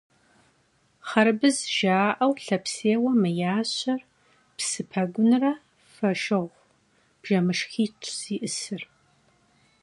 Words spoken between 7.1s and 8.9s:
bjjemışşxit'ş zı'ısır.